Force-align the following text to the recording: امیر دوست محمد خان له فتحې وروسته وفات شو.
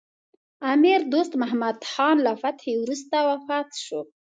امیر 0.73 0.99
دوست 1.13 1.33
محمد 1.41 1.77
خان 1.93 2.15
له 2.25 2.33
فتحې 2.41 2.73
وروسته 2.79 3.15
وفات 3.29 3.69
شو. 3.85 3.99